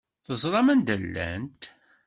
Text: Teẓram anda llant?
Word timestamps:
Teẓram 0.25 0.67
anda 0.73 0.95
llant? 1.03 1.61